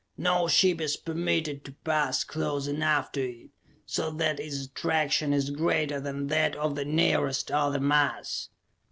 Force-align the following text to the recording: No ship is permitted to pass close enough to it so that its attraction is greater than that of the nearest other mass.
No 0.17 0.47
ship 0.47 0.81
is 0.81 0.97
permitted 0.97 1.63
to 1.63 1.73
pass 1.83 2.23
close 2.23 2.67
enough 2.67 3.11
to 3.11 3.21
it 3.21 3.49
so 3.85 4.09
that 4.09 4.39
its 4.39 4.65
attraction 4.65 5.31
is 5.31 5.51
greater 5.51 5.99
than 5.99 6.25
that 6.25 6.55
of 6.55 6.73
the 6.73 6.85
nearest 6.85 7.51
other 7.51 7.79
mass. 7.79 8.49